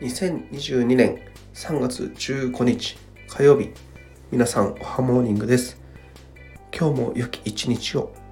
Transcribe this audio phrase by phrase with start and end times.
[0.00, 1.20] 2022年
[1.54, 2.96] 3月15日
[3.28, 3.70] 火曜日。
[4.32, 5.80] 皆さんおはモーニングです。
[6.76, 8.23] 今日も良き一日を。